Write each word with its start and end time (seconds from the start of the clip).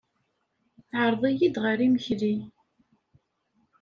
Teɛreḍ-iyi-d 0.89 1.55
ɣer 1.63 1.77
yimekli. 1.81 2.35